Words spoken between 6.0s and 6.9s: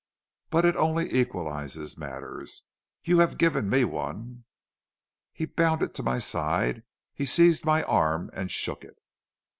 my side;